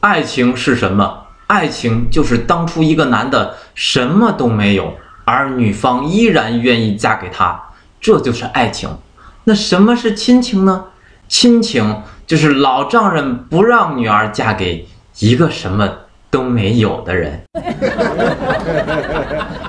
[0.00, 1.26] 爱情是什么？
[1.46, 7.60] 爱情就是当初一个男的什么都没有而女方依然愿意嫁给他
[8.00, 8.88] 这就是爱情。
[9.44, 10.84] 那什么是亲情呢？
[11.28, 15.88] 亲情就是老丈人不让女儿嫁给一个什么
[16.30, 17.42] 都没有的人。